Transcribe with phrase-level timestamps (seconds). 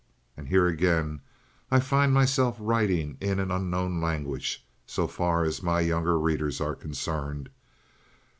[0.35, 1.21] And here again
[1.69, 6.73] I find myself writing in an unknown language, so far as my younger readers are
[6.73, 7.49] concerned.